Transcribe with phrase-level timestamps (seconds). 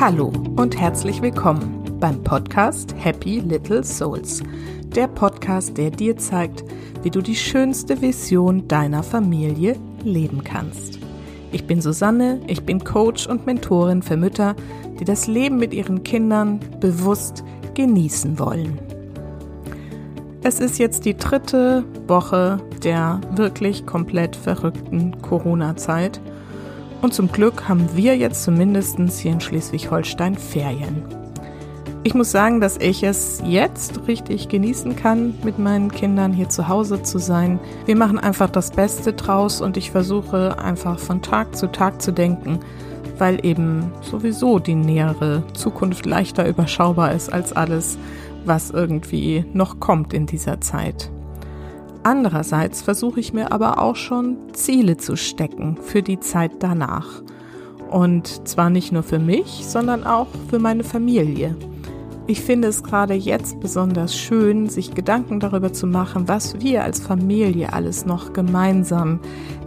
[0.00, 4.42] Hallo und herzlich willkommen beim Podcast Happy Little Souls.
[4.96, 6.64] Der Podcast, der dir zeigt,
[7.02, 11.00] wie du die schönste Vision deiner Familie leben kannst.
[11.52, 14.56] Ich bin Susanne, ich bin Coach und Mentorin für Mütter,
[14.98, 17.44] die das Leben mit ihren Kindern bewusst
[17.74, 18.78] genießen wollen.
[20.42, 26.22] Es ist jetzt die dritte Woche der wirklich komplett verrückten Corona-Zeit
[27.02, 31.02] und zum Glück haben wir jetzt zumindest hier in Schleswig-Holstein Ferien.
[32.02, 36.66] Ich muss sagen, dass ich es jetzt richtig genießen kann, mit meinen Kindern hier zu
[36.66, 37.60] Hause zu sein.
[37.84, 42.12] Wir machen einfach das Beste draus und ich versuche einfach von Tag zu Tag zu
[42.12, 42.60] denken,
[43.18, 47.98] weil eben sowieso die nähere Zukunft leichter überschaubar ist als alles,
[48.46, 51.10] was irgendwie noch kommt in dieser Zeit.
[52.02, 57.22] Andererseits versuche ich mir aber auch schon Ziele zu stecken für die Zeit danach.
[57.90, 61.56] Und zwar nicht nur für mich, sondern auch für meine Familie.
[62.26, 67.00] Ich finde es gerade jetzt besonders schön, sich Gedanken darüber zu machen, was wir als
[67.00, 69.18] Familie alles noch gemeinsam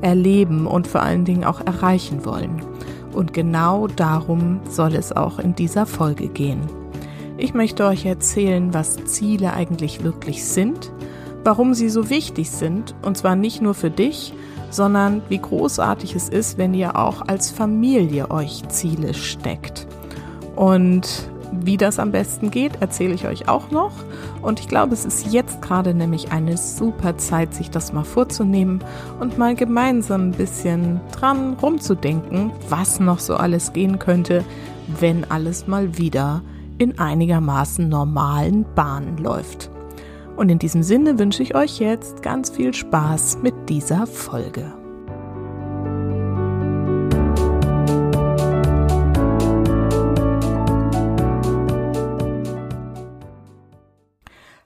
[0.02, 2.64] erleben und vor allen Dingen auch erreichen wollen.
[3.12, 6.62] Und genau darum soll es auch in dieser Folge gehen.
[7.38, 10.93] Ich möchte euch erzählen, was Ziele eigentlich wirklich sind,
[11.44, 14.34] warum sie so wichtig sind, und zwar nicht nur für dich,
[14.70, 19.88] sondern wie großartig es ist, wenn ihr auch als Familie euch Ziele steckt.
[20.56, 21.30] Und
[21.62, 23.92] wie das am besten geht, erzähle ich euch auch noch.
[24.42, 28.84] Und ich glaube, es ist jetzt gerade nämlich eine super Zeit, sich das mal vorzunehmen
[29.20, 34.44] und mal gemeinsam ein bisschen dran rumzudenken, was noch so alles gehen könnte,
[35.00, 36.42] wenn alles mal wieder
[36.78, 39.73] in einigermaßen normalen Bahnen läuft.
[40.36, 44.74] Und in diesem Sinne wünsche ich euch jetzt ganz viel Spaß mit dieser Folge.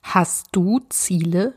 [0.01, 1.53] Hast du Ziele?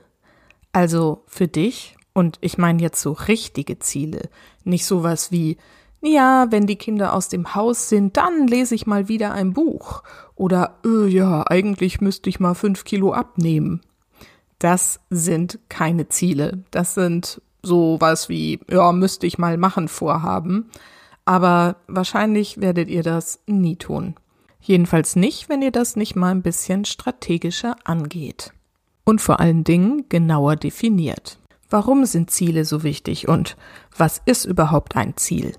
[0.73, 1.97] Also für dich?
[2.13, 4.29] Und ich meine jetzt so richtige Ziele.
[4.65, 5.57] Nicht sowas wie,
[6.03, 10.03] ja, wenn die Kinder aus dem Haus sind, dann lese ich mal wieder ein Buch.
[10.35, 13.83] Oder, äh, ja, eigentlich müsste ich mal fünf Kilo abnehmen.
[14.61, 16.63] Das sind keine Ziele.
[16.71, 20.71] Das sind sowas wie, ja, müsste ich mal machen vorhaben.
[21.25, 24.15] Aber wahrscheinlich werdet ihr das nie tun.
[24.61, 28.53] Jedenfalls nicht, wenn ihr das nicht mal ein bisschen strategischer angeht.
[29.05, 31.39] Und vor allen Dingen genauer definiert.
[31.71, 33.57] Warum sind Ziele so wichtig und
[33.97, 35.55] was ist überhaupt ein Ziel?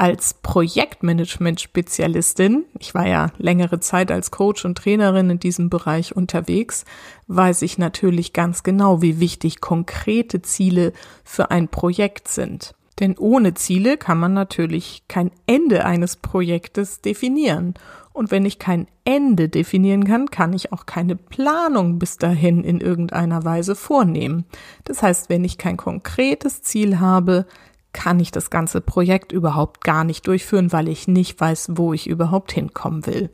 [0.00, 6.86] Als Projektmanagement-Spezialistin, ich war ja längere Zeit als Coach und Trainerin in diesem Bereich unterwegs,
[7.26, 12.74] weiß ich natürlich ganz genau, wie wichtig konkrete Ziele für ein Projekt sind.
[12.98, 17.74] Denn ohne Ziele kann man natürlich kein Ende eines Projektes definieren.
[18.14, 22.80] Und wenn ich kein Ende definieren kann, kann ich auch keine Planung bis dahin in
[22.80, 24.46] irgendeiner Weise vornehmen.
[24.84, 27.44] Das heißt, wenn ich kein konkretes Ziel habe,
[27.92, 32.06] kann ich das ganze Projekt überhaupt gar nicht durchführen, weil ich nicht weiß, wo ich
[32.06, 33.30] überhaupt hinkommen will.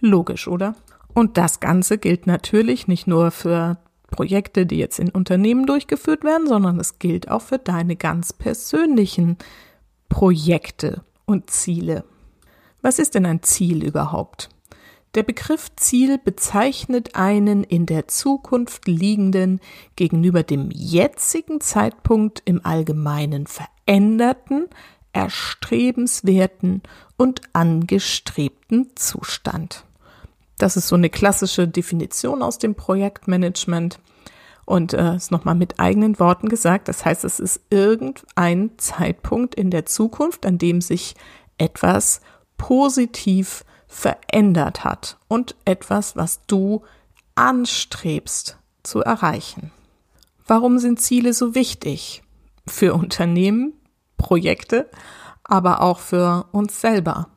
[0.00, 0.74] Logisch, oder?
[1.14, 3.78] Und das Ganze gilt natürlich nicht nur für
[4.10, 9.38] Projekte, die jetzt in Unternehmen durchgeführt werden, sondern es gilt auch für deine ganz persönlichen
[10.08, 12.04] Projekte und Ziele.
[12.82, 14.48] Was ist denn ein Ziel überhaupt?
[15.14, 19.60] Der Begriff Ziel bezeichnet einen in der Zukunft liegenden,
[19.96, 23.79] gegenüber dem jetzigen Zeitpunkt im Allgemeinen veränderten,
[25.12, 26.82] erstrebenswerten
[27.16, 29.84] und angestrebten Zustand.
[30.58, 33.98] Das ist so eine klassische Definition aus dem Projektmanagement
[34.66, 36.88] und äh, ist nochmal mit eigenen Worten gesagt.
[36.88, 41.14] Das heißt, es ist irgendein Zeitpunkt in der Zukunft, an dem sich
[41.58, 42.20] etwas
[42.56, 46.82] positiv verändert hat und etwas, was du
[47.34, 49.72] anstrebst zu erreichen.
[50.46, 52.22] Warum sind Ziele so wichtig?
[52.66, 53.72] Für Unternehmen,
[54.20, 54.88] Projekte,
[55.44, 57.28] aber auch für uns selber.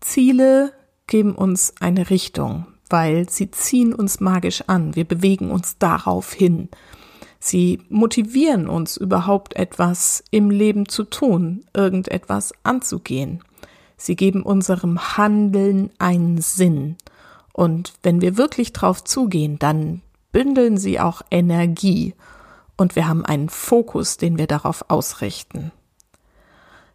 [0.00, 0.72] Ziele
[1.06, 4.94] geben uns eine Richtung, weil sie ziehen uns magisch an.
[4.94, 6.68] Wir bewegen uns darauf hin.
[7.38, 13.42] Sie motivieren uns überhaupt etwas im Leben zu tun, irgendetwas anzugehen.
[13.96, 16.96] Sie geben unserem Handeln einen Sinn.
[17.52, 22.14] Und wenn wir wirklich drauf zugehen, dann bündeln sie auch Energie
[22.80, 25.70] und wir haben einen Fokus, den wir darauf ausrichten.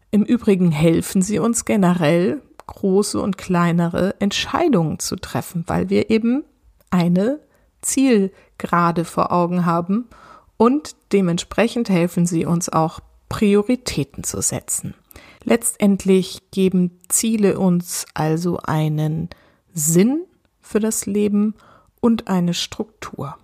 [0.09, 6.43] Im Übrigen helfen sie uns generell, große und kleinere Entscheidungen zu treffen, weil wir eben
[6.89, 7.39] eine
[7.81, 10.09] Zielgerade vor Augen haben
[10.57, 12.99] und dementsprechend helfen sie uns auch
[13.29, 14.95] Prioritäten zu setzen.
[15.43, 19.29] Letztendlich geben Ziele uns also einen
[19.71, 20.23] Sinn
[20.61, 21.53] für das Leben
[22.01, 23.37] und eine Struktur.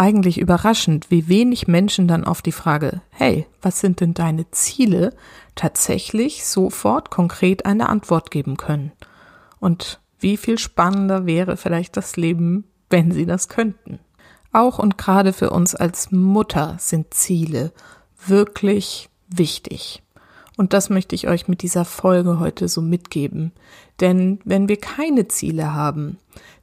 [0.00, 5.12] Eigentlich überraschend, wie wenig Menschen dann auf die Frage, hey, was sind denn deine Ziele,
[5.56, 8.92] tatsächlich sofort konkret eine Antwort geben können.
[9.58, 13.98] Und wie viel spannender wäre vielleicht das Leben, wenn sie das könnten.
[14.52, 17.72] Auch und gerade für uns als Mutter sind Ziele
[18.24, 20.04] wirklich wichtig.
[20.56, 23.50] Und das möchte ich euch mit dieser Folge heute so mitgeben.
[23.98, 26.18] Denn wenn wir keine Ziele haben,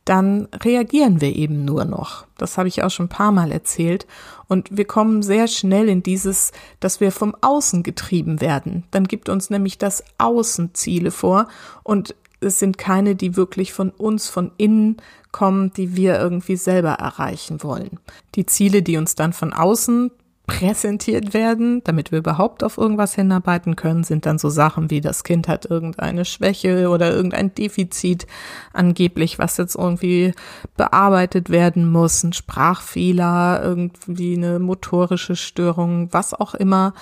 [0.05, 2.25] dann reagieren wir eben nur noch.
[2.37, 4.05] Das habe ich auch schon ein paar Mal erzählt.
[4.47, 8.83] Und wir kommen sehr schnell in dieses, dass wir vom Außen getrieben werden.
[8.91, 11.47] Dann gibt uns nämlich das Außen Ziele vor
[11.83, 14.97] und es sind keine, die wirklich von uns, von innen
[15.31, 17.99] kommen, die wir irgendwie selber erreichen wollen.
[18.35, 20.11] Die Ziele, die uns dann von außen
[20.47, 25.23] präsentiert werden, damit wir überhaupt auf irgendwas hinarbeiten können, sind dann so Sachen wie das
[25.23, 28.27] Kind hat irgendeine Schwäche oder irgendein Defizit
[28.73, 30.33] angeblich, was jetzt irgendwie
[30.77, 36.93] bearbeitet werden muss, ein Sprachfehler, irgendwie eine motorische Störung, was auch immer.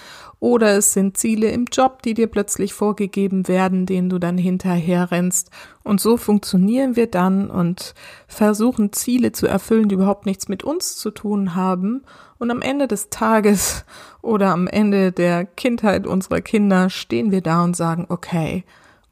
[0.43, 5.09] Oder es sind Ziele im Job, die dir plötzlich vorgegeben werden, denen du dann hinterher
[5.09, 5.49] rennst.
[5.83, 7.93] Und so funktionieren wir dann und
[8.27, 12.03] versuchen Ziele zu erfüllen, die überhaupt nichts mit uns zu tun haben
[12.39, 13.85] und am Ende des Tages
[14.21, 18.65] oder am Ende der Kindheit unserer Kinder stehen wir da und sagen, okay,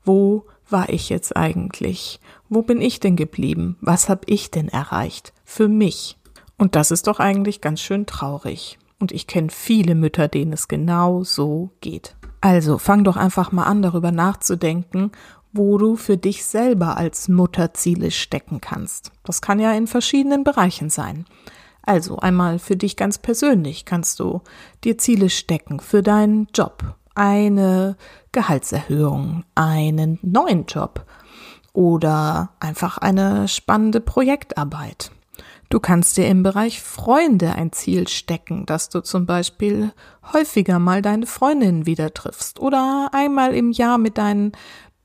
[0.04, 2.19] wo war ich jetzt eigentlich?
[2.50, 3.77] Wo bin ich denn geblieben?
[3.80, 5.31] Was habe ich denn erreicht?
[5.45, 6.18] Für mich.
[6.57, 8.77] Und das ist doch eigentlich ganz schön traurig.
[9.01, 12.15] Und ich kenne viele Mütter, denen es genau so geht.
[12.39, 15.12] Also fang doch einfach mal an, darüber nachzudenken,
[15.51, 19.12] wo du für dich selber als Mutter Ziele stecken kannst.
[19.24, 21.25] Das kann ja in verschiedenen Bereichen sein.
[21.81, 24.42] Also einmal für dich ganz persönlich kannst du
[24.83, 27.98] dir Ziele stecken für deinen Job, eine
[28.31, 31.06] Gehaltserhöhung, einen neuen Job
[31.74, 35.12] oder einfach eine spannende Projektarbeit.
[35.72, 39.94] Du kannst dir im Bereich Freunde ein Ziel stecken, dass du zum Beispiel
[40.34, 44.52] häufiger mal deine Freundinnen wieder triffst oder einmal im Jahr mit deinen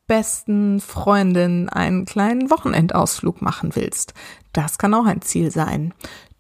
[0.09, 4.13] besten Freundinnen einen kleinen Wochenendausflug machen willst.
[4.53, 5.95] Das kann auch ein Ziel sein.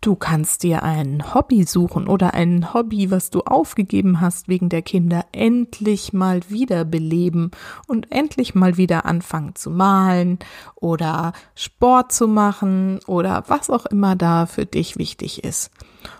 [0.06, 4.82] Du kannst dir ein Hobby suchen oder ein Hobby, was du aufgegeben hast wegen der
[4.82, 7.50] Kinder, endlich mal wieder beleben
[7.88, 10.38] und endlich mal wieder anfangen zu malen
[10.76, 15.72] oder Sport zu machen oder was auch immer da für dich wichtig ist.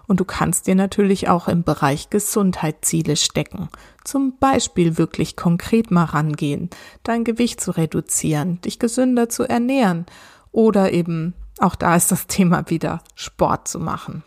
[0.09, 3.69] Und du kannst dir natürlich auch im Bereich Gesundheit Ziele stecken.
[4.03, 6.71] Zum Beispiel wirklich konkret mal rangehen,
[7.05, 10.07] dein Gewicht zu reduzieren, dich gesünder zu ernähren
[10.51, 14.23] oder eben auch da ist das Thema wieder Sport zu machen.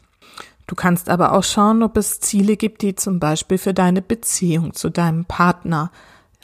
[0.68, 4.74] Du kannst aber auch schauen, ob es Ziele gibt, die zum Beispiel für deine Beziehung
[4.74, 5.92] zu deinem Partner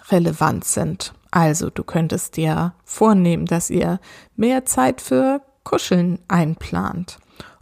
[0.09, 1.13] relevant sind.
[1.29, 3.99] Also du könntest dir vornehmen, dass ihr
[4.35, 7.19] mehr Zeit für Kuscheln einplant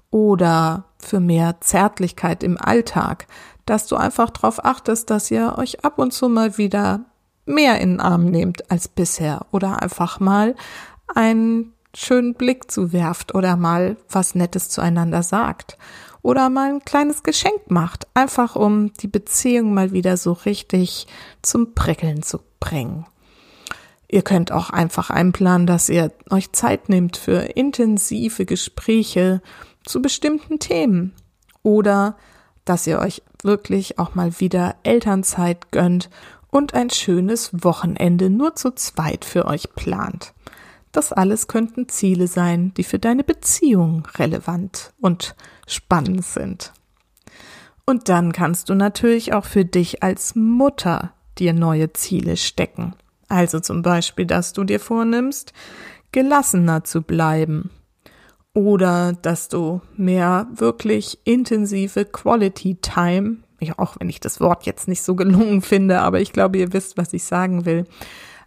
[0.09, 3.27] oder für mehr Zärtlichkeit im Alltag,
[3.65, 7.01] dass du einfach darauf achtest, dass ihr euch ab und zu mal wieder
[7.45, 10.55] mehr in den Arm nehmt als bisher oder einfach mal
[11.13, 15.77] ein schönen Blick zuwerft oder mal was Nettes zueinander sagt
[16.21, 21.07] oder mal ein kleines Geschenk macht, einfach um die Beziehung mal wieder so richtig
[21.41, 23.05] zum Prickeln zu bringen.
[24.07, 29.41] Ihr könnt auch einfach einplanen, dass ihr euch Zeit nehmt für intensive Gespräche
[29.85, 31.13] zu bestimmten Themen
[31.61, 32.15] oder
[32.63, 36.09] dass ihr euch wirklich auch mal wieder Elternzeit gönnt
[36.49, 40.33] und ein schönes Wochenende nur zu zweit für euch plant.
[40.93, 45.35] Das alles könnten Ziele sein, die für deine Beziehung relevant und
[45.67, 46.71] spannend sind.
[47.85, 52.95] Und dann kannst du natürlich auch für dich als Mutter dir neue Ziele stecken.
[53.27, 55.51] Also zum Beispiel, dass du dir vornimmst,
[56.11, 57.71] gelassener zu bleiben.
[58.53, 63.37] Oder dass du mehr wirklich intensive Quality Time,
[63.77, 66.97] auch wenn ich das Wort jetzt nicht so gelungen finde, aber ich glaube, ihr wisst,
[66.97, 67.85] was ich sagen will,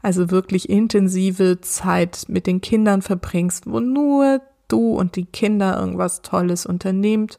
[0.06, 6.22] also wirklich intensive Zeit mit den Kindern verbringst, wo nur du und die Kinder irgendwas
[6.22, 7.38] Tolles unternehmt,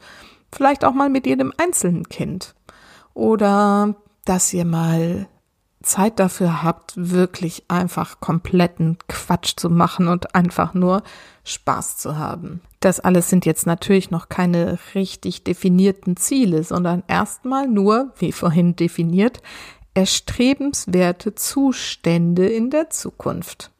[0.51, 2.55] vielleicht auch mal mit jedem einzelnen Kind.
[3.13, 3.95] Oder
[4.25, 5.29] dass ihr mal
[5.81, 11.03] Zeit dafür habt, wirklich einfach kompletten Quatsch zu machen und einfach nur
[11.45, 12.59] Spaß zu haben.
[12.81, 18.75] Das alles sind jetzt natürlich noch keine richtig definierten Ziele, sondern erstmal nur, wie vorhin
[18.75, 19.41] definiert,
[19.97, 23.71] erstrebenswerte Zustände in der Zukunft.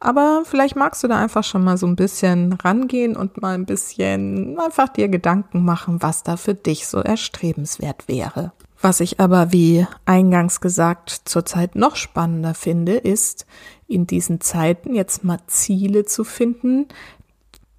[0.00, 3.66] Aber vielleicht magst du da einfach schon mal so ein bisschen rangehen und mal ein
[3.66, 8.52] bisschen einfach dir Gedanken machen, was da für dich so erstrebenswert wäre.
[8.80, 13.44] Was ich aber, wie eingangs gesagt, zurzeit noch spannender finde, ist,
[13.86, 16.86] in diesen Zeiten jetzt mal Ziele zu finden,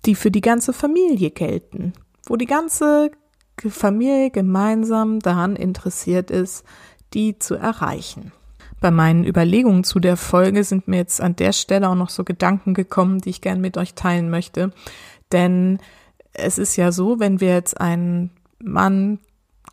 [0.05, 1.93] die für die ganze Familie gelten,
[2.27, 3.09] wo die ganze
[3.57, 6.63] Familie gemeinsam daran interessiert ist,
[7.13, 8.31] die zu erreichen.
[8.79, 12.23] Bei meinen Überlegungen zu der Folge sind mir jetzt an der Stelle auch noch so
[12.23, 14.71] Gedanken gekommen, die ich gern mit euch teilen möchte.
[15.31, 15.79] Denn
[16.33, 19.19] es ist ja so, wenn wir jetzt einen Mann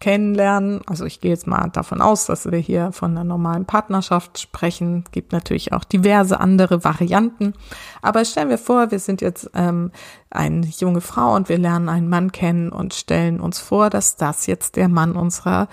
[0.00, 4.38] kennenlernen, also ich gehe jetzt mal davon aus, dass wir hier von einer normalen Partnerschaft
[4.38, 7.54] sprechen, gibt natürlich auch diverse andere Varianten,
[8.02, 9.92] aber stellen wir vor, wir sind jetzt ähm,
[10.30, 14.46] eine junge Frau und wir lernen einen Mann kennen und stellen uns vor, dass das
[14.46, 15.68] jetzt der Mann unserer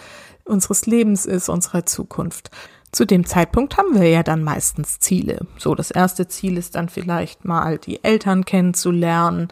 [0.52, 2.52] unseres Lebens ist, unserer Zukunft.
[2.92, 5.48] Zu dem Zeitpunkt haben wir ja dann meistens Ziele.
[5.58, 9.48] So, das erste Ziel ist dann vielleicht mal die Eltern kennenzulernen.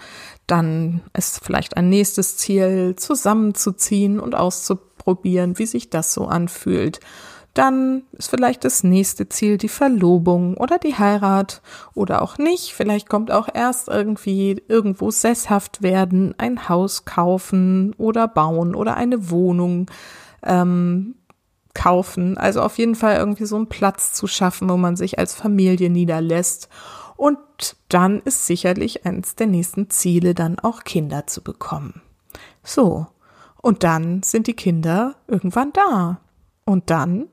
[0.45, 6.99] Dann ist vielleicht ein nächstes Ziel, zusammenzuziehen und auszuprobieren, wie sich das so anfühlt.
[7.53, 11.61] Dann ist vielleicht das nächste Ziel die Verlobung oder die Heirat
[11.93, 12.73] oder auch nicht.
[12.73, 19.31] Vielleicht kommt auch erst irgendwie irgendwo sesshaft werden, ein Haus kaufen oder bauen oder eine
[19.31, 19.89] Wohnung
[20.43, 21.15] ähm,
[21.73, 22.37] kaufen.
[22.37, 25.89] Also auf jeden Fall irgendwie so einen Platz zu schaffen, wo man sich als Familie
[25.89, 26.69] niederlässt.
[27.15, 27.37] Und
[27.89, 32.01] dann ist sicherlich eines der nächsten Ziele, dann auch Kinder zu bekommen.
[32.63, 33.07] So.
[33.61, 36.21] Und dann sind die Kinder irgendwann da.
[36.65, 37.27] Und dann,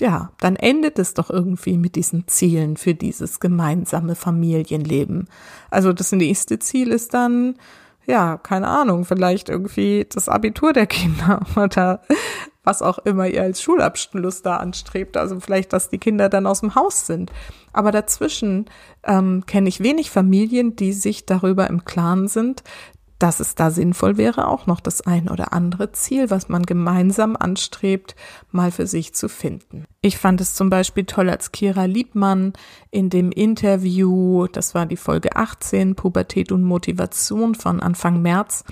[0.00, 5.28] ja, dann endet es doch irgendwie mit diesen Zielen für dieses gemeinsame Familienleben.
[5.70, 7.56] Also das nächste Ziel ist dann,
[8.08, 12.00] ja, keine Ahnung, vielleicht irgendwie das Abitur der Kinder oder
[12.64, 15.16] was auch immer ihr als Schulabschluss da anstrebt.
[15.16, 17.30] Also vielleicht, dass die Kinder dann aus dem Haus sind.
[17.72, 18.66] Aber dazwischen
[19.04, 22.62] ähm, kenne ich wenig Familien, die sich darüber im Klaren sind,
[23.18, 27.36] dass es da sinnvoll wäre, auch noch das ein oder andere Ziel, was man gemeinsam
[27.36, 28.14] anstrebt,
[28.50, 29.84] mal für sich zu finden.
[30.00, 32.52] Ich fand es zum Beispiel toll, als Kira Liebmann
[32.90, 38.64] in dem Interview, das war die Folge 18, Pubertät und Motivation von Anfang März,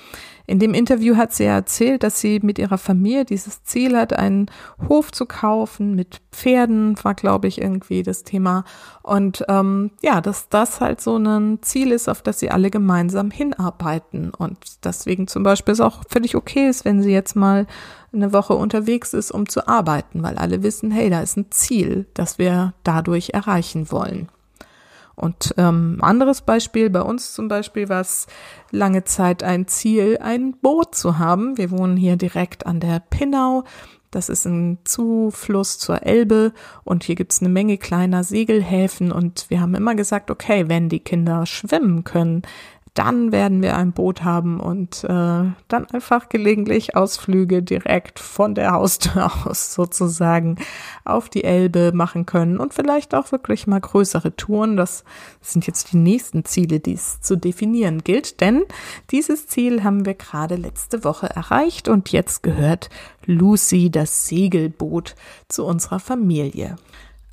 [0.46, 4.46] in dem Interview hat sie erzählt, dass sie mit ihrer Familie dieses Ziel hat, einen
[4.88, 8.64] Hof zu kaufen mit Pferden, war glaube ich irgendwie das Thema.
[9.02, 13.30] Und ähm, ja, dass das halt so ein Ziel ist, auf das sie alle gemeinsam
[13.30, 14.30] hinarbeiten.
[14.30, 17.66] Und deswegen zum Beispiel es auch völlig okay ist, wenn sie jetzt mal
[18.12, 22.06] eine Woche unterwegs ist, um zu arbeiten, weil alle wissen, hey, da ist ein Ziel,
[22.14, 24.28] das wir dadurch erreichen wollen.
[25.16, 28.26] Und ähm, anderes Beispiel, bei uns zum Beispiel war es
[28.70, 31.56] lange Zeit ein Ziel, ein Boot zu haben.
[31.56, 33.64] Wir wohnen hier direkt an der Pinnau.
[34.10, 36.52] Das ist ein Zufluss zur Elbe
[36.84, 41.00] und hier gibt's eine Menge kleiner Segelhäfen und wir haben immer gesagt, okay, wenn die
[41.00, 42.42] Kinder schwimmen können,
[42.96, 48.72] dann werden wir ein Boot haben und äh, dann einfach gelegentlich Ausflüge direkt von der
[48.72, 50.56] Haustür aus sozusagen
[51.04, 54.78] auf die Elbe machen können und vielleicht auch wirklich mal größere Touren.
[54.78, 55.04] Das
[55.42, 58.64] sind jetzt die nächsten Ziele, die es zu definieren gilt, denn
[59.10, 62.88] dieses Ziel haben wir gerade letzte Woche erreicht und jetzt gehört
[63.26, 65.14] Lucy, das Segelboot,
[65.48, 66.76] zu unserer Familie.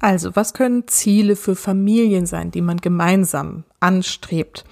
[0.03, 4.65] Also, was können Ziele für Familien sein, die man gemeinsam anstrebt?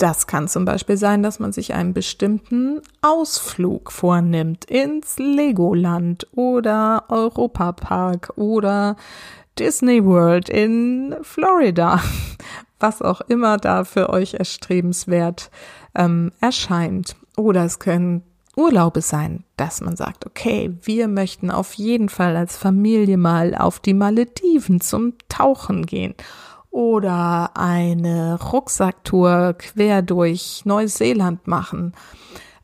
[0.00, 7.04] Das kann zum Beispiel sein, dass man sich einen bestimmten Ausflug vornimmt ins Legoland oder
[7.10, 8.96] Europapark oder
[9.58, 12.00] Disney World in Florida,
[12.80, 15.50] was auch immer da für euch erstrebenswert
[15.94, 17.14] ähm, erscheint.
[17.36, 18.22] Oder es können
[18.56, 23.80] Urlaube sein, dass man sagt, okay, wir möchten auf jeden Fall als Familie mal auf
[23.80, 26.14] die Malediven zum Tauchen gehen
[26.70, 31.94] oder eine Rucksacktour quer durch Neuseeland machen.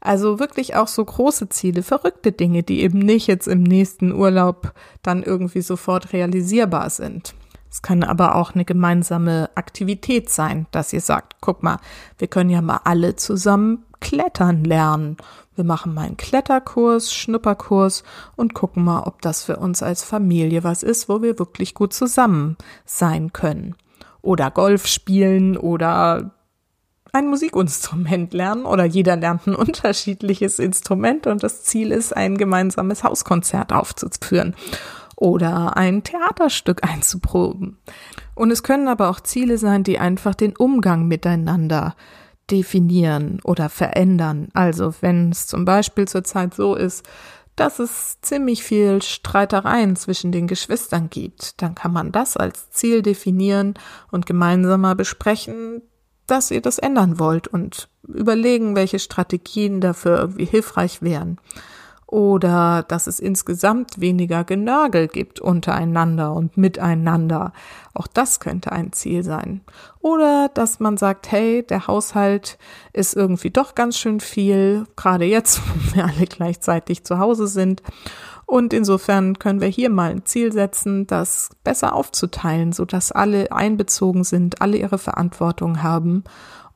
[0.01, 4.73] Also wirklich auch so große Ziele, verrückte Dinge, die eben nicht jetzt im nächsten Urlaub
[5.03, 7.35] dann irgendwie sofort realisierbar sind.
[7.69, 11.79] Es kann aber auch eine gemeinsame Aktivität sein, dass ihr sagt, guck mal,
[12.19, 15.17] wir können ja mal alle zusammen klettern lernen.
[15.57, 18.05] Wir machen mal einen Kletterkurs, Schnupperkurs
[18.37, 21.93] und gucken mal, ob das für uns als Familie was ist, wo wir wirklich gut
[21.93, 23.75] zusammen sein können
[24.27, 26.33] oder Golf spielen oder
[27.13, 33.05] ein Musikinstrument lernen oder jeder lernt ein unterschiedliches Instrument und das Ziel ist, ein gemeinsames
[33.05, 34.55] Hauskonzert aufzuführen
[35.17, 37.79] oder ein Theaterstück einzuproben.
[38.35, 41.97] Und es können aber auch Ziele sein, die einfach den Umgang miteinander
[42.51, 44.49] definieren oder verändern.
[44.53, 47.03] Also wenn es zum Beispiel zurzeit so ist,
[47.57, 53.03] dass es ziemlich viel Streitereien zwischen den Geschwistern gibt, dann kann man das als Ziel
[53.03, 53.75] definieren
[54.11, 55.83] und gemeinsam mal besprechen,
[56.27, 61.39] dass ihr das ändern wollt und überlegen, welche Strategien dafür irgendwie hilfreich wären
[62.07, 67.53] oder dass es insgesamt weniger Genörgel gibt untereinander und miteinander.
[67.95, 69.63] Auch das könnte ein Ziel sein.
[70.01, 72.59] Oder dass man sagt, hey, der Haushalt
[72.93, 77.83] ist irgendwie doch ganz schön viel, gerade jetzt, wo wir alle gleichzeitig zu Hause sind.
[78.49, 83.51] Und insofern können wir hier mal ein Ziel setzen, das besser aufzuteilen, so dass alle
[83.51, 86.23] einbezogen sind, alle ihre Verantwortung haben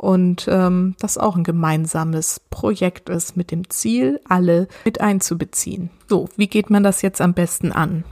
[0.01, 5.91] und ähm, das auch ein gemeinsames Projekt ist mit dem Ziel, alle mit einzubeziehen.
[6.09, 8.05] So, wie geht man das jetzt am besten an?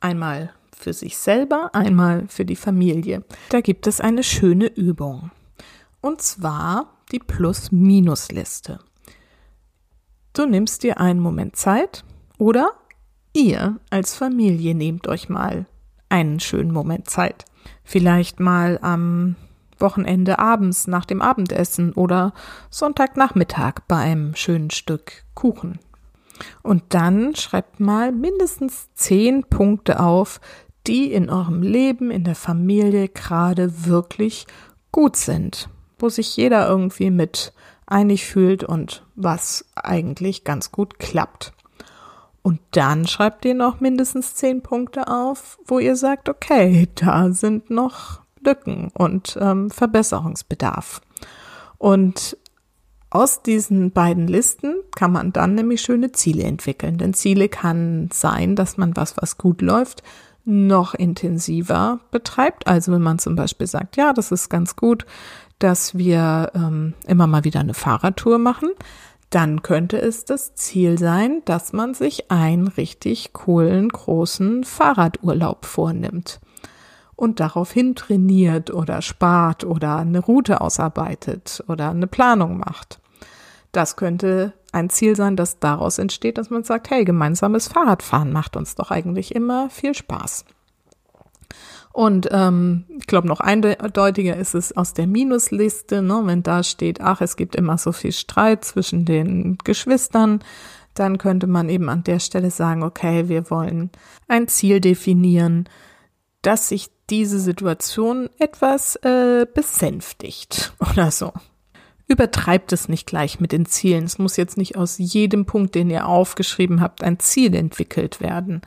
[0.00, 3.22] Einmal für sich selber, einmal für die Familie.
[3.50, 5.30] Da gibt es eine schöne Übung.
[6.00, 8.78] Und zwar die Plus-Minus-Liste.
[10.32, 12.02] Du nimmst dir einen Moment Zeit
[12.38, 12.70] oder
[13.34, 15.66] ihr als Familie nehmt euch mal
[16.08, 17.44] einen schönen Moment Zeit.
[17.84, 19.36] Vielleicht mal am
[19.78, 22.32] Wochenende abends nach dem Abendessen oder
[22.70, 25.78] Sonntagnachmittag bei einem schönen Stück Kuchen.
[26.62, 30.40] Und dann schreibt mal mindestens zehn Punkte auf,
[30.86, 34.46] die in eurem Leben, in der Familie gerade wirklich
[34.92, 35.68] gut sind,
[35.98, 37.52] wo sich jeder irgendwie mit
[37.86, 41.52] einig fühlt und was eigentlich ganz gut klappt.
[42.42, 47.70] Und dann schreibt ihr noch mindestens zehn Punkte auf, wo ihr sagt, okay, da sind
[47.70, 51.02] noch Lücken und ähm, Verbesserungsbedarf.
[51.78, 52.38] Und
[53.10, 56.98] aus diesen beiden Listen kann man dann nämlich schöne Ziele entwickeln.
[56.98, 60.02] Denn Ziele kann sein, dass man was, was gut läuft,
[60.44, 62.66] noch intensiver betreibt.
[62.66, 65.06] Also wenn man zum Beispiel sagt, ja, das ist ganz gut,
[65.58, 68.70] dass wir ähm, immer mal wieder eine Fahrradtour machen,
[69.30, 76.40] dann könnte es das Ziel sein, dass man sich einen richtig coolen, großen Fahrradurlaub vornimmt
[77.16, 83.00] und daraufhin trainiert oder spart oder eine Route ausarbeitet oder eine Planung macht.
[83.72, 88.56] Das könnte ein Ziel sein, das daraus entsteht, dass man sagt, hey, gemeinsames Fahrradfahren macht
[88.56, 90.44] uns doch eigentlich immer viel Spaß.
[91.92, 97.00] Und ähm, ich glaube, noch eindeutiger ist es aus der Minusliste, ne, wenn da steht,
[97.00, 100.40] ach, es gibt immer so viel Streit zwischen den Geschwistern,
[100.92, 103.90] dann könnte man eben an der Stelle sagen, okay, wir wollen
[104.28, 105.68] ein Ziel definieren,
[106.42, 111.32] dass sich diese Situation etwas äh, besänftigt oder so.
[112.08, 114.04] Übertreibt es nicht gleich mit den Zielen.
[114.04, 118.62] Es muss jetzt nicht aus jedem Punkt, den ihr aufgeschrieben habt, ein Ziel entwickelt werden.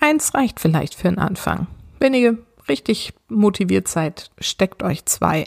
[0.00, 1.66] Eins reicht vielleicht für den Anfang.
[1.98, 5.44] Wenn ihr richtig motiviert seid, steckt euch zwei.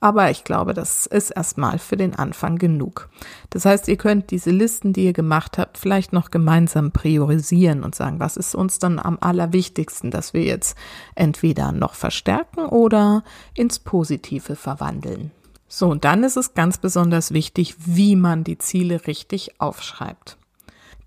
[0.00, 3.08] Aber ich glaube, das ist erstmal für den Anfang genug.
[3.50, 7.94] Das heißt, ihr könnt diese Listen, die ihr gemacht habt, vielleicht noch gemeinsam priorisieren und
[7.94, 10.76] sagen, was ist uns dann am allerwichtigsten, dass wir jetzt
[11.14, 15.30] entweder noch verstärken oder ins Positive verwandeln.
[15.68, 20.36] So, und dann ist es ganz besonders wichtig, wie man die Ziele richtig aufschreibt.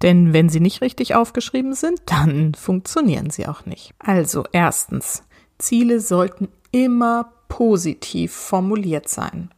[0.01, 3.93] Denn wenn sie nicht richtig aufgeschrieben sind, dann funktionieren sie auch nicht.
[3.99, 5.23] Also erstens,
[5.57, 9.51] Ziele sollten immer positiv formuliert sein.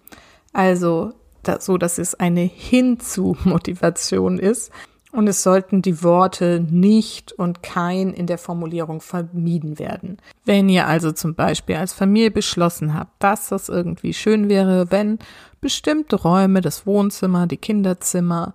[0.53, 1.13] Also
[1.59, 4.71] so, dass es eine Hinzu-Motivation ist.
[5.11, 10.17] Und es sollten die Worte nicht und kein in der Formulierung vermieden werden.
[10.45, 15.19] Wenn ihr also zum Beispiel als Familie beschlossen habt, dass das irgendwie schön wäre, wenn
[15.59, 18.53] bestimmte Räume, das Wohnzimmer, die Kinderzimmer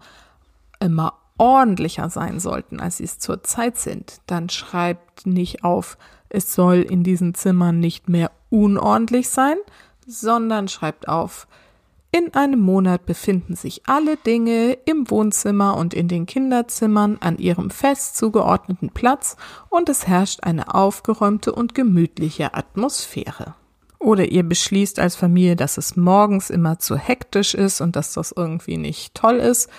[0.80, 5.98] immer ordentlicher sein sollten, als sie es zurzeit sind, dann schreibt nicht auf,
[6.36, 9.56] es soll in diesen Zimmern nicht mehr unordentlich sein,
[10.06, 11.48] sondern schreibt auf,
[12.12, 17.70] in einem Monat befinden sich alle Dinge im Wohnzimmer und in den Kinderzimmern an ihrem
[17.70, 19.36] fest zugeordneten Platz
[19.70, 23.54] und es herrscht eine aufgeräumte und gemütliche Atmosphäre.
[23.98, 28.32] Oder ihr beschließt als Familie, dass es morgens immer zu hektisch ist und dass das
[28.36, 29.70] irgendwie nicht toll ist,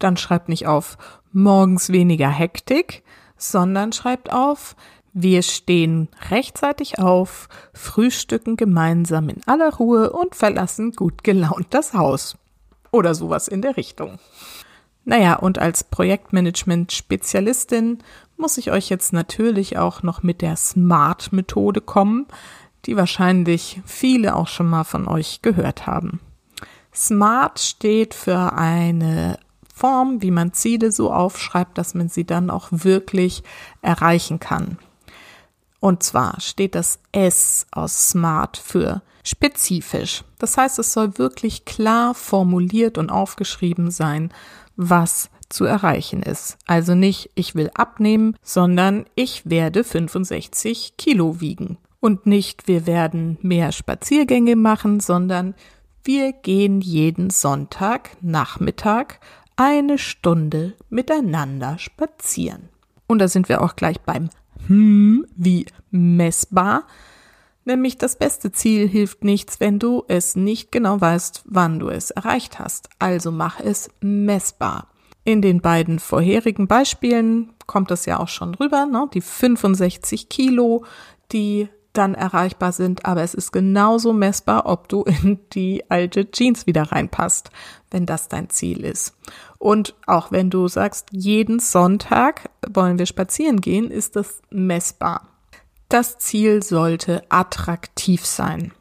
[0.00, 0.98] dann schreibt nicht auf
[1.32, 3.04] morgens weniger Hektik,
[3.36, 4.76] sondern schreibt auf,
[5.12, 12.36] wir stehen rechtzeitig auf, frühstücken gemeinsam in aller Ruhe und verlassen gut gelaunt das Haus.
[12.92, 14.18] Oder sowas in der Richtung.
[15.04, 17.98] Naja, und als Projektmanagement-Spezialistin
[18.36, 22.26] muss ich euch jetzt natürlich auch noch mit der SMART-Methode kommen,
[22.86, 26.20] die wahrscheinlich viele auch schon mal von euch gehört haben.
[26.94, 29.38] SMART steht für eine
[29.74, 33.42] Form, wie man Ziele so aufschreibt, dass man sie dann auch wirklich
[33.82, 34.78] erreichen kann.
[35.80, 40.24] Und zwar steht das S aus Smart für spezifisch.
[40.38, 44.32] Das heißt, es soll wirklich klar formuliert und aufgeschrieben sein,
[44.76, 46.56] was zu erreichen ist.
[46.66, 51.78] Also nicht, ich will abnehmen, sondern ich werde 65 Kilo wiegen.
[51.98, 55.54] Und nicht, wir werden mehr Spaziergänge machen, sondern
[56.04, 59.20] wir gehen jeden Sonntag Nachmittag
[59.56, 62.70] eine Stunde miteinander spazieren.
[63.06, 64.30] Und da sind wir auch gleich beim
[64.68, 66.84] Hm wie messbar.
[67.64, 72.10] Nämlich das beste Ziel hilft nichts, wenn du es nicht genau weißt, wann du es
[72.10, 72.88] erreicht hast.
[72.98, 74.88] Also mach es messbar.
[75.24, 79.08] In den beiden vorherigen Beispielen kommt es ja auch schon rüber, ne?
[79.12, 80.84] die 65 Kilo,
[81.32, 86.66] die dann erreichbar sind, aber es ist genauso messbar, ob du in die alte Jeans
[86.66, 87.50] wieder reinpasst,
[87.90, 89.16] wenn das dein Ziel ist.
[89.58, 95.28] Und auch wenn du sagst, jeden Sonntag wollen wir spazieren gehen, ist das messbar.
[95.88, 98.72] Das Ziel sollte attraktiv sein.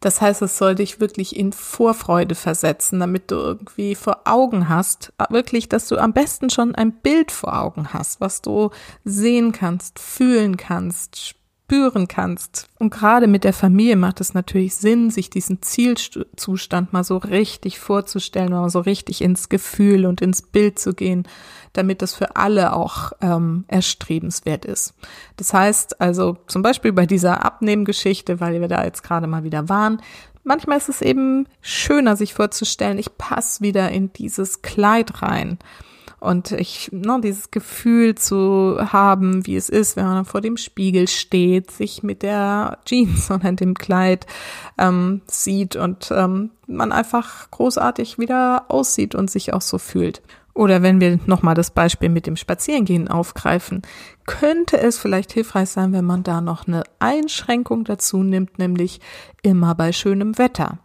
[0.00, 5.12] Das heißt, es soll dich wirklich in Vorfreude versetzen, damit du irgendwie vor Augen hast,
[5.28, 8.70] wirklich, dass du am besten schon ein Bild vor Augen hast, was du
[9.04, 11.34] sehen kannst, fühlen kannst,
[11.70, 12.68] spüren kannst.
[12.80, 17.78] Und gerade mit der Familie macht es natürlich Sinn, sich diesen Zielzustand mal so richtig
[17.78, 21.28] vorzustellen, mal so richtig ins Gefühl und ins Bild zu gehen,
[21.72, 24.94] damit das für alle auch ähm, erstrebenswert ist.
[25.36, 29.68] Das heißt also zum Beispiel bei dieser Abnehmgeschichte, weil wir da jetzt gerade mal wieder
[29.68, 30.02] waren,
[30.42, 35.60] manchmal ist es eben schöner, sich vorzustellen, ich passe wieder in dieses Kleid rein.
[36.20, 41.08] Und ich, ne, dieses Gefühl zu haben, wie es ist, wenn man vor dem Spiegel
[41.08, 44.26] steht, sich mit der Jeans oder dem Kleid
[44.78, 50.20] ähm, sieht und ähm, man einfach großartig wieder aussieht und sich auch so fühlt.
[50.52, 53.80] Oder wenn wir nochmal das Beispiel mit dem Spazierengehen aufgreifen,
[54.26, 59.00] könnte es vielleicht hilfreich sein, wenn man da noch eine Einschränkung dazu nimmt, nämlich
[59.42, 60.78] immer bei schönem Wetter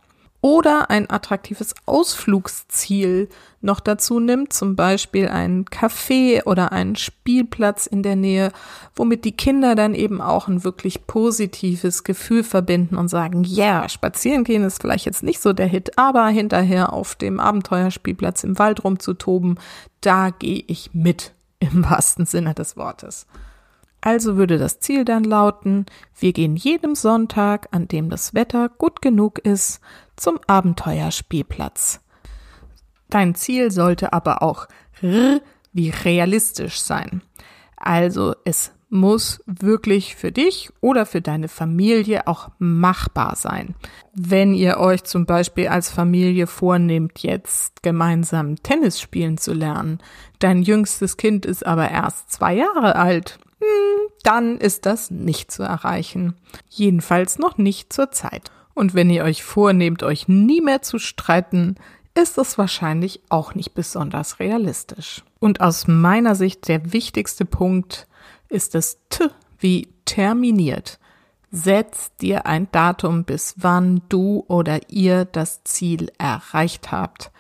[0.46, 3.30] oder ein attraktives Ausflugsziel
[3.62, 8.52] noch dazu nimmt, zum Beispiel ein Café oder einen Spielplatz in der Nähe,
[8.96, 13.90] womit die Kinder dann eben auch ein wirklich positives Gefühl verbinden und sagen, ja, yeah,
[13.90, 18.60] spazieren gehen ist vielleicht jetzt nicht so der Hit, aber hinterher auf dem Abenteuerspielplatz im
[18.60, 19.60] Wald rumzutoben,
[20.02, 23.26] da gehe ich mit im wahrsten Sinne des Wortes.
[24.06, 25.88] Also würde das Ziel dann lauten,
[26.20, 29.82] wir gehen jedem Sonntag, an dem das Wetter gut genug ist,
[30.16, 32.02] zum Abenteuerspielplatz.
[33.10, 34.68] Dein Ziel sollte aber auch
[35.02, 35.42] r
[35.74, 37.24] wie realistisch sein.
[37.78, 43.74] Also es muss wirklich für dich oder für deine Familie auch machbar sein.
[44.14, 49.98] Wenn ihr euch zum Beispiel als Familie vornehmt, jetzt gemeinsam Tennis spielen zu lernen,
[50.38, 53.95] dein jüngstes Kind ist aber erst zwei Jahre alt, hm,
[54.26, 56.36] dann ist das nicht zu erreichen.
[56.70, 58.52] Jedenfalls noch nicht zur Zeit.
[58.74, 61.76] Und wenn ihr euch vornehmt, euch nie mehr zu streiten,
[62.16, 65.24] ist es wahrscheinlich auch nicht besonders realistisch.
[65.40, 68.08] Und aus meiner Sicht der wichtigste Punkt
[68.50, 69.26] ist das T
[69.60, 71.00] wie terminiert.
[71.52, 77.32] Setz dir ein Datum, bis wann du oder ihr das Ziel erreicht habt.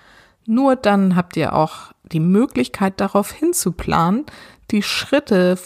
[0.45, 4.25] Nur dann habt ihr auch die Möglichkeit darauf hinzuplanen,
[4.71, 5.57] die Schritte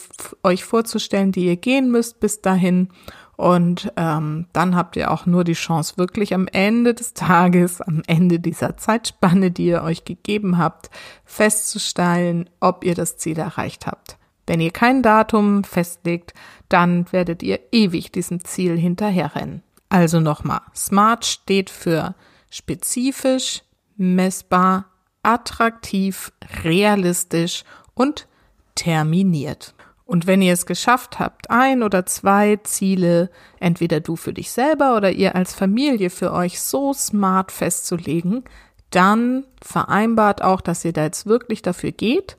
[0.44, 2.90] euch vorzustellen, die ihr gehen müsst bis dahin.
[3.38, 8.02] Und ähm, dann habt ihr auch nur die Chance, wirklich am Ende des Tages, am
[8.06, 10.90] Ende dieser Zeitspanne, die ihr euch gegeben habt,
[11.24, 14.18] festzustellen, ob ihr das Ziel erreicht habt.
[14.46, 16.34] Wenn ihr kein Datum festlegt,
[16.68, 19.64] dann werdet ihr ewig diesem Ziel hinterherrennen.
[19.90, 22.16] Also nochmal, SMART steht für
[22.50, 23.64] spezifisch,
[23.96, 24.86] messbar,
[25.24, 26.32] attraktiv,
[26.64, 28.28] realistisch und
[28.80, 29.74] terminiert.
[30.06, 34.96] Und wenn ihr es geschafft habt, ein oder zwei Ziele, entweder du für dich selber
[34.96, 38.46] oder ihr als Familie für euch so smart festzulegen,
[38.90, 42.38] dann vereinbart auch, dass ihr da jetzt wirklich dafür geht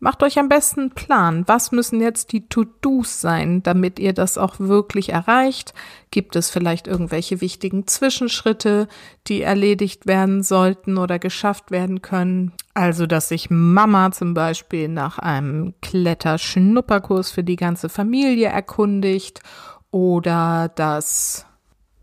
[0.00, 1.42] Macht euch am besten einen Plan.
[1.46, 5.74] Was müssen jetzt die To-Dos sein, damit ihr das auch wirklich erreicht?
[6.12, 8.86] Gibt es vielleicht irgendwelche wichtigen Zwischenschritte,
[9.26, 12.52] die erledigt werden sollten oder geschafft werden können?
[12.74, 19.40] Also, dass sich Mama zum Beispiel nach einem Kletterschnupperkurs für die ganze Familie erkundigt
[19.90, 21.44] oder dass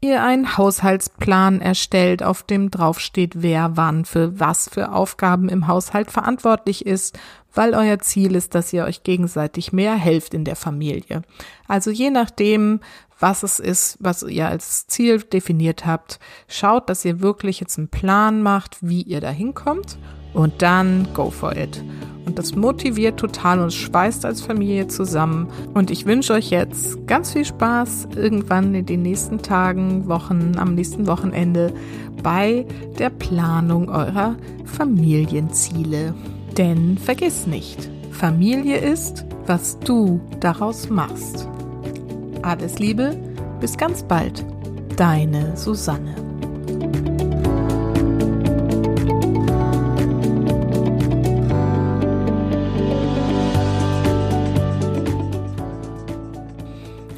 [0.02, 6.12] ihr einen Haushaltsplan erstellt, auf dem draufsteht, wer wann für was für Aufgaben im Haushalt
[6.12, 7.18] verantwortlich ist,
[7.56, 11.24] weil euer Ziel ist, dass ihr euch gegenseitig mehr helft in der Familie.
[11.68, 12.80] Also je nachdem,
[13.20, 17.88] was es ist, was ihr als Ziel definiert habt, schaut, dass ihr wirklich jetzt einen
[17.88, 19.98] Plan macht, wie ihr da hinkommt
[20.34, 21.84] und dann go for it.
[22.26, 25.48] Und das motiviert total und schweißt als Familie zusammen.
[25.74, 30.74] Und ich wünsche euch jetzt ganz viel Spaß irgendwann in den nächsten Tagen, Wochen, am
[30.74, 31.74] nächsten Wochenende
[32.24, 32.66] bei
[32.98, 36.16] der Planung eurer Familienziele.
[36.58, 41.50] Denn vergiss nicht, Familie ist, was du daraus machst.
[42.44, 43.18] Alles Liebe,
[43.60, 44.46] bis ganz bald,
[44.96, 46.16] deine Susanne.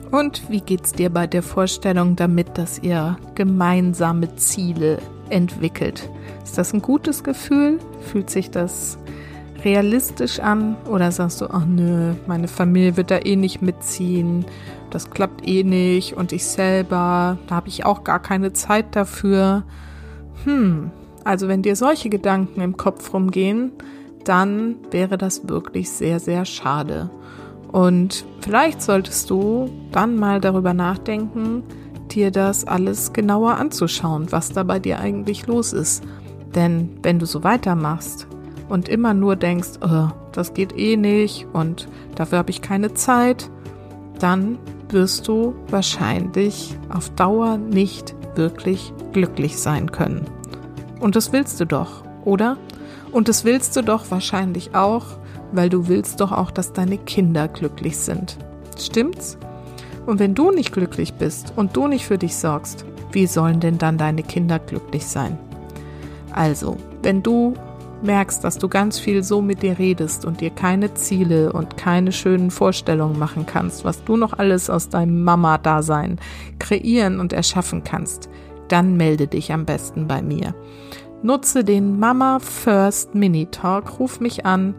[0.09, 4.97] Und wie geht's dir bei der Vorstellung damit, dass ihr gemeinsame Ziele
[5.29, 6.09] entwickelt?
[6.43, 7.77] Ist das ein gutes Gefühl?
[8.01, 8.97] Fühlt sich das
[9.63, 10.75] realistisch an?
[10.89, 14.45] Oder sagst du, ach nö, meine Familie wird da eh nicht mitziehen,
[14.89, 19.63] das klappt eh nicht und ich selber, da habe ich auch gar keine Zeit dafür.
[20.43, 20.91] Hm,
[21.23, 23.71] also wenn dir solche Gedanken im Kopf rumgehen,
[24.23, 27.09] dann wäre das wirklich sehr, sehr schade.
[27.71, 31.63] Und vielleicht solltest du dann mal darüber nachdenken,
[32.11, 36.03] dir das alles genauer anzuschauen, was da bei dir eigentlich los ist.
[36.55, 38.27] Denn wenn du so weitermachst
[38.69, 43.49] und immer nur denkst, oh, das geht eh nicht und dafür habe ich keine Zeit,
[44.19, 44.57] dann
[44.89, 50.25] wirst du wahrscheinlich auf Dauer nicht wirklich glücklich sein können.
[50.99, 52.57] Und das willst du doch, oder?
[53.11, 55.05] Und das willst du doch wahrscheinlich auch,
[55.51, 58.37] weil du willst doch auch, dass deine Kinder glücklich sind.
[58.77, 59.37] Stimmt's?
[60.05, 63.77] Und wenn du nicht glücklich bist und du nicht für dich sorgst, wie sollen denn
[63.77, 65.37] dann deine Kinder glücklich sein?
[66.31, 67.53] Also, wenn du
[68.03, 72.11] merkst, dass du ganz viel so mit dir redest und dir keine Ziele und keine
[72.11, 76.19] schönen Vorstellungen machen kannst, was du noch alles aus deinem Mama-Dasein
[76.59, 78.29] kreieren und erschaffen kannst,
[78.67, 80.53] dann melde dich am besten bei mir.
[81.23, 84.75] Nutze den Mama First Mini Talk, ruf mich an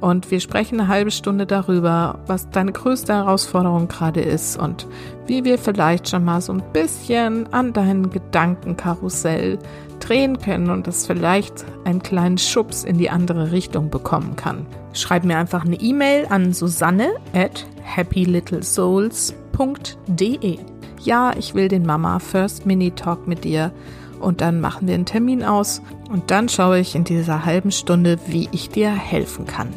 [0.00, 4.86] und wir sprechen eine halbe Stunde darüber, was deine größte Herausforderung gerade ist und
[5.26, 9.58] wie wir vielleicht schon mal so ein bisschen an deinen Gedankenkarussell
[10.00, 14.66] drehen können und das vielleicht einen kleinen Schubs in die andere Richtung bekommen kann.
[14.92, 20.58] Schreib mir einfach eine E-Mail an susanne at happylittlesouls.de.
[21.02, 23.72] Ja, ich will den Mama First Mini Talk mit dir
[24.20, 28.18] und dann machen wir einen Termin aus und dann schaue ich in dieser halben Stunde,
[28.26, 29.68] wie ich dir helfen kann.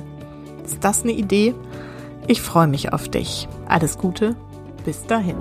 [0.65, 1.53] Ist das eine Idee?
[2.27, 3.47] Ich freue mich auf dich.
[3.67, 4.35] Alles Gute,
[4.85, 5.35] bis dahin.